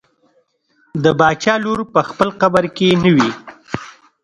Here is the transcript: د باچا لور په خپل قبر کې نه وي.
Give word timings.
د 1.03 1.05
باچا 1.19 1.53
لور 1.63 1.79
په 1.93 2.01
خپل 2.09 2.29
قبر 2.41 2.63
کې 2.75 2.89
نه 3.03 3.09
وي. 3.15 3.29